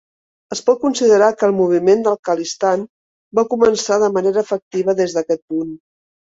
[0.53, 2.87] Es pot considerar que el moviment del Khalistan
[3.41, 5.75] va començar de manera efectiva des d'aquest punt.